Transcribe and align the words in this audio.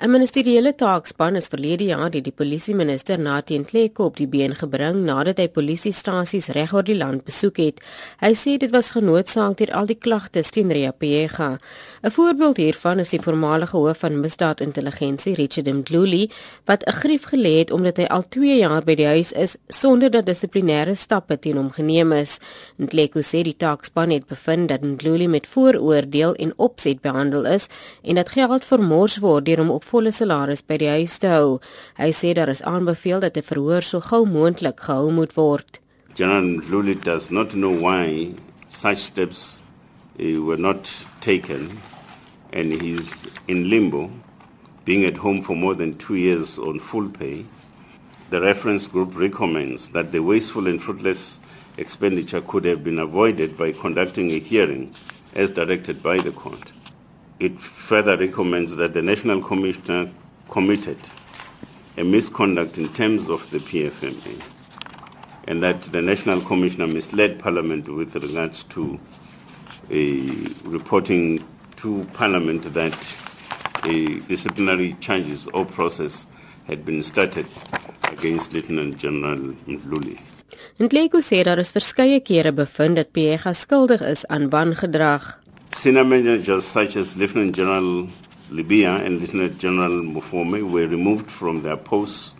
'n 0.00 0.08
Ministeriële 0.10 0.74
taakspan 0.74 1.36
is 1.36 1.50
verlede 1.52 1.84
jaar 1.84 2.10
deur 2.10 2.22
die 2.24 2.32
polisie 2.32 2.74
minister 2.74 3.20
Nathan 3.20 3.66
Kleko 3.68 4.04
op 4.08 4.16
die 4.16 4.26
been 4.26 4.54
gebring 4.56 5.02
nadat 5.04 5.36
hy 5.42 5.44
polisiestasies 5.52 6.46
reg 6.56 6.72
oor 6.72 6.86
die 6.86 6.96
land 6.96 7.26
besoek 7.26 7.58
het. 7.60 7.82
Hy 8.24 8.30
sê 8.32 8.54
dit 8.56 8.72
was 8.72 8.94
genootsaak 8.94 9.58
deur 9.58 9.74
al 9.76 9.90
die 9.90 9.98
klagtes 10.00 10.50
teen 10.56 10.72
Ria 10.72 10.92
Pega. 10.96 11.58
'n 12.02 12.10
Voorbeeld 12.10 12.56
hiervan 12.56 12.98
is 12.98 13.10
die 13.10 13.20
voormalige 13.20 13.76
hoof 13.76 13.98
van 13.98 14.20
misdaadintelligensie, 14.20 15.34
Richard 15.34 15.68
Mdluli, 15.68 16.30
wat 16.64 16.82
'n 16.86 16.92
grief 16.92 17.24
gelê 17.28 17.58
het 17.58 17.70
omdat 17.70 17.96
hy 17.96 18.04
al 18.04 18.24
2 18.28 18.56
jaar 18.56 18.82
by 18.84 18.94
die 18.94 19.06
huis 19.06 19.32
is 19.32 19.56
sonder 19.68 20.10
dat 20.10 20.24
dissiplinêre 20.24 20.94
stappe 20.96 21.38
teen 21.38 21.56
hom 21.56 21.70
geneem 21.70 22.12
is. 22.12 22.38
Kleko 22.88 23.20
sê 23.20 23.42
die 23.42 23.56
taakspan 23.56 24.10
het 24.10 24.26
bevind 24.26 24.68
dat 24.68 24.80
Mdluli 24.80 25.28
met 25.28 25.46
vooroordeel 25.46 26.34
en 26.34 26.52
opset 26.56 27.00
behandel 27.00 27.44
is 27.44 27.68
en 28.02 28.14
dat 28.14 28.28
geld 28.28 28.64
vermors 28.64 29.18
word 29.18 29.44
deur 29.44 29.58
hom 29.58 29.70
op 29.70 29.88
volle 29.90 30.12
salaris 30.14 30.62
by 30.62 30.76
die 30.80 30.88
huis 30.88 31.18
te 31.18 31.28
hou. 31.28 31.58
Hy 31.98 32.10
sê 32.14 32.32
daar 32.34 32.50
is 32.52 32.62
aanbeveel 32.62 33.20
dat 33.20 33.36
'n 33.36 33.48
verhoor 33.50 33.82
so 33.82 34.00
gou 34.00 34.24
moontlik 34.26 34.80
gehou 34.80 35.10
moet 35.10 35.36
word. 35.36 35.80
General 36.14 36.62
Luli 36.70 36.94
does 36.94 37.30
not 37.30 37.50
know 37.52 37.72
why 37.72 38.34
such 38.68 38.98
steps 38.98 39.60
uh, 40.18 40.40
were 40.46 40.60
not 40.60 40.90
taken 41.20 41.78
and 42.52 42.72
he's 42.82 43.26
in 43.46 43.70
limbo 43.70 44.10
being 44.84 45.04
at 45.04 45.16
home 45.18 45.42
for 45.42 45.56
more 45.56 45.74
than 45.74 45.96
2 45.98 46.14
years 46.16 46.58
on 46.58 46.80
full 46.80 47.08
pay. 47.08 47.44
The 48.30 48.40
reference 48.40 48.88
group 48.88 49.16
recommends 49.16 49.88
that 49.90 50.12
the 50.12 50.20
wasteful 50.20 50.66
and 50.66 50.80
fruitless 50.80 51.40
expenditure 51.76 52.40
could 52.40 52.64
have 52.64 52.84
been 52.84 52.98
avoided 52.98 53.56
by 53.56 53.72
conducting 53.72 54.30
a 54.30 54.38
hearing 54.38 54.94
as 55.34 55.50
directed 55.50 56.02
by 56.02 56.18
the 56.18 56.32
court. 56.32 56.72
It 57.40 57.58
further 57.58 58.18
recommends 58.18 58.76
that 58.76 58.92
the 58.92 59.00
National 59.00 59.40
Commissioner 59.40 60.10
committed 60.50 60.98
a 61.96 62.04
misconduct 62.04 62.76
in 62.76 62.92
terms 62.92 63.30
of 63.30 63.50
the 63.50 63.60
PFMA 63.60 64.42
and 65.44 65.62
that 65.62 65.82
the 65.84 66.02
National 66.02 66.42
Commissioner 66.42 66.86
misled 66.86 67.38
Parliament 67.38 67.88
with 67.88 68.14
regards 68.14 68.64
to 68.64 69.00
a 69.90 70.20
reporting 70.64 71.42
to 71.76 72.06
Parliament 72.12 72.74
that 72.74 73.16
a 73.84 74.20
disciplinary 74.28 74.94
charges 75.00 75.48
or 75.54 75.64
process 75.64 76.26
had 76.66 76.84
been 76.84 77.02
started 77.02 77.46
against 78.02 78.52
Lieutenant 78.52 78.98
General 78.98 79.38
Mdluli. 79.66 80.20
Ntleko 80.78 81.20
sê 81.20 81.42
daar 81.44 81.58
is 81.58 81.72
verskeie 81.72 82.20
kere 82.20 82.52
bevind 82.52 82.96
dat 82.96 83.12
Pega 83.12 83.52
skuldig 83.52 84.00
is 84.00 84.26
aan 84.28 84.50
wangedrag. 84.50 85.39
Senior 85.80 86.04
managers 86.04 86.66
such 86.66 86.94
as 86.96 87.16
Lieutenant 87.16 87.56
General 87.56 88.06
Libya 88.50 88.96
and 88.96 89.18
Lieutenant 89.18 89.58
General 89.58 90.02
Mufome 90.02 90.70
were 90.70 90.86
removed 90.86 91.30
from 91.30 91.62
their 91.62 91.78
posts 91.78 92.34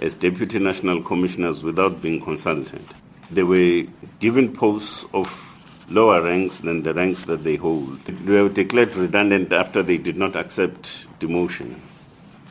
as 0.00 0.14
Deputy 0.14 0.58
National 0.58 1.02
Commissioners 1.02 1.62
without 1.62 2.00
being 2.00 2.18
consulted. 2.18 2.82
They 3.30 3.42
were 3.42 3.82
given 4.20 4.54
posts 4.54 5.04
of 5.12 5.28
lower 5.90 6.22
ranks 6.22 6.60
than 6.60 6.82
the 6.82 6.94
ranks 6.94 7.24
that 7.24 7.44
they 7.44 7.56
hold. 7.56 8.02
They 8.06 8.40
were 8.40 8.48
declared 8.48 8.96
redundant 8.96 9.52
after 9.52 9.82
they 9.82 9.98
did 9.98 10.16
not 10.16 10.34
accept 10.34 11.08
demotion. 11.20 11.80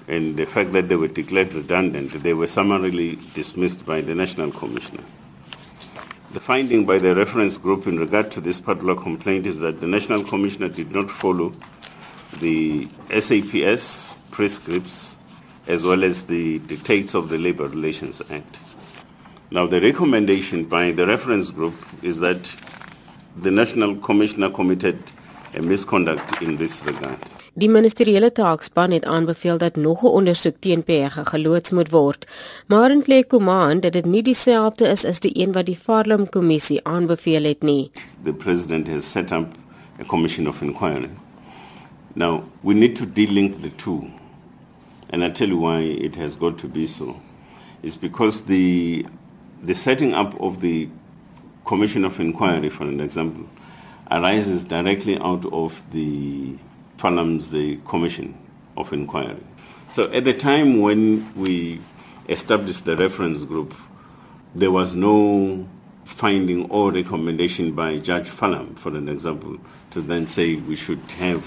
And 0.08 0.38
the 0.38 0.46
fact 0.46 0.72
that 0.74 0.88
they 0.88 0.98
were 0.98 1.08
declared 1.08 1.52
redundant, 1.56 2.22
they 2.22 2.36
were 2.36 2.46
summarily 2.46 3.16
dismissed 3.34 3.88
by 3.88 4.02
the 4.02 4.14
National 4.14 4.52
Commissioner. 4.52 5.04
The 6.34 6.42
finding 6.42 6.86
by 6.86 7.00
the 7.00 7.16
reference 7.16 7.58
group 7.58 7.88
in 7.88 7.98
regard 7.98 8.32
to 8.32 8.42
this 8.42 8.60
particular 8.60 8.96
complaint 8.96 9.48
is 9.48 9.60
that 9.62 9.80
the 9.80 9.88
National 9.88 10.26
Commissioner 10.26 10.68
did 10.68 10.92
not 10.92 11.10
follow 11.10 11.54
the 12.42 12.90
SAPS 13.10 14.14
prescripts 14.30 15.16
as 15.68 15.84
well 15.84 16.04
as 16.04 16.26
the 16.26 16.60
dictates 16.60 17.14
of 17.14 17.30
the 17.30 17.38
Labour 17.38 17.70
Relations 17.70 18.22
Act. 18.30 18.60
Now, 19.52 19.68
the 19.68 19.80
recommendation 19.80 20.66
by 20.66 20.92
the 20.92 21.08
reference 21.08 21.50
group 21.50 21.76
is 22.02 22.20
that 22.20 22.54
the 23.38 23.52
National 23.52 23.96
Commissioner 23.96 24.50
committed 24.50 25.02
a 25.54 25.62
misconduct 25.62 26.42
in 26.42 26.58
this 26.58 26.84
regard. 26.84 27.20
Die 27.58 27.70
ministeriële 27.74 28.28
taakspan 28.38 28.92
het 28.94 29.06
aanbeveel 29.06 29.58
dat 29.58 29.76
nog 29.76 30.02
'n 30.04 30.14
ondersoek 30.20 30.56
teen 30.60 30.84
PG 30.84 31.16
geloods 31.24 31.72
moet 31.72 31.90
word, 31.90 32.28
maar 32.68 32.92
in 32.92 33.02
Klekomaan 33.02 33.80
dat 33.80 33.94
dit 33.94 34.06
nie 34.06 34.24
dieselfde 34.24 34.88
is 34.88 35.06
as 35.06 35.20
die 35.20 35.32
een 35.42 35.52
wat 35.52 35.66
die 35.66 35.76
Farlam 35.76 36.30
kommissie 36.30 36.84
aanbeveel 36.84 37.44
het 37.44 37.62
nie. 37.62 37.92
The 38.24 38.34
president 38.34 38.88
has 38.88 39.12
set 39.12 39.32
up 39.32 39.46
a 40.00 40.04
commission 40.06 40.48
of 40.48 40.62
inquiry. 40.62 41.10
Now, 42.14 42.44
we 42.62 42.74
need 42.74 42.96
to 42.96 43.06
delink 43.14 43.62
the 43.62 43.76
two. 43.76 44.04
And 45.10 45.24
I 45.24 45.32
tell 45.32 45.48
you 45.48 45.60
why 45.60 45.82
it 45.82 46.16
has 46.16 46.38
got 46.38 46.58
to 46.58 46.68
be 46.68 46.86
so. 46.86 47.16
It's 47.82 48.00
because 48.00 48.44
the 48.44 49.06
the 49.66 49.74
setting 49.74 50.16
up 50.16 50.40
of 50.40 50.58
the 50.58 50.88
commission 51.64 52.06
of 52.06 52.20
inquiry 52.20 52.70
for 52.70 52.88
an 52.88 53.00
example 53.00 53.44
arises 54.12 54.64
directly 54.64 55.18
out 55.20 55.46
of 55.52 55.82
the 55.92 56.56
Farnham's 56.98 57.52
the 57.52 57.78
Commission 57.88 58.38
of 58.76 58.92
Inquiry. 58.92 59.38
So 59.90 60.12
at 60.12 60.26
the 60.26 60.34
time 60.34 60.82
when 60.82 61.34
we 61.36 61.80
established 62.28 62.86
the 62.86 62.98
reference 62.98 63.44
group, 63.44 63.74
there 64.56 64.72
was 64.72 64.96
no 64.96 65.68
finding 66.06 66.70
or 66.70 66.92
recommendation 66.92 67.74
by 67.74 67.98
Judge 68.00 68.30
Farnham, 68.30 68.76
for 68.76 68.90
an 68.90 69.08
example, 69.08 69.58
to 69.92 70.02
then 70.02 70.26
say 70.28 70.56
we 70.56 70.76
should 70.76 71.00
have, 71.12 71.46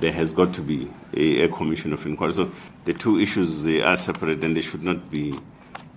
there 0.00 0.12
has 0.12 0.32
got 0.32 0.54
to 0.54 0.62
be 0.62 0.88
a, 1.14 1.42
a 1.42 1.48
commission 1.48 1.92
of 1.92 2.04
inquiry. 2.06 2.32
So 2.32 2.50
the 2.84 2.94
two 2.94 3.18
issues 3.18 3.64
they 3.64 3.82
are 3.82 3.96
separate 3.96 4.42
and 4.42 4.56
they 4.56 4.62
should 4.62 4.82
not 4.82 5.10
be 5.10 5.38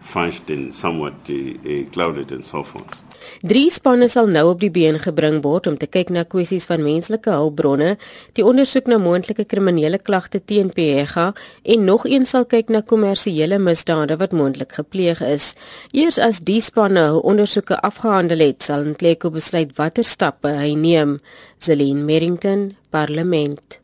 fudged 0.03 0.49
and 0.49 0.73
somewhat 0.75 1.29
uh, 1.29 1.33
uh, 1.33 1.83
clouded 1.91 2.31
and 2.31 2.45
so 2.45 2.63
forth. 2.63 3.03
Drie 3.45 3.69
spanne 3.69 4.07
sal 4.09 4.29
nou 4.31 4.47
op 4.51 4.61
die 4.61 4.71
been 4.73 4.97
gebring 5.01 5.41
word 5.45 5.67
om 5.69 5.77
te 5.77 5.87
kyk 5.89 6.09
na 6.13 6.23
kwessies 6.27 6.65
van 6.69 6.83
menslike 6.85 7.29
hulpbronne, 7.29 7.95
die 8.37 8.45
ondersoek 8.45 8.89
na 8.89 8.97
moontlike 9.01 9.45
kriminele 9.49 9.99
klagte 10.01 10.41
teen 10.41 10.71
Pega 10.73 11.31
en 11.63 11.85
nog 11.85 12.07
een 12.09 12.25
sal 12.25 12.47
kyk 12.49 12.73
na 12.73 12.81
kommersiële 12.81 13.59
misdade 13.61 14.17
wat 14.21 14.33
moontlik 14.33 14.73
gepleeg 14.79 15.21
is. 15.25 15.53
Eers 15.93 16.17
as 16.21 16.41
die 16.47 16.61
spanne 16.61 17.05
hul 17.11 17.21
ondersoeke 17.33 17.77
afgehandel 17.85 18.47
het, 18.47 18.63
sal 18.65 18.87
Ntleko 18.91 19.31
besluit 19.33 19.75
watter 19.77 20.07
stappe 20.07 20.55
hy 20.57 20.73
neem. 20.75 21.19
Zelin 21.61 22.05
Merrington, 22.05 22.71
Parlement. 22.89 23.81